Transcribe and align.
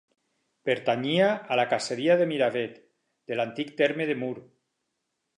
Pertanyia 0.67 1.25
a 1.55 1.57
la 1.59 1.65
caseria 1.73 2.15
de 2.21 2.25
Miravet, 2.31 2.79
de 3.33 3.37
l'antic 3.37 3.69
terme 3.83 4.07
de 4.11 4.15
Mur. 4.23 4.33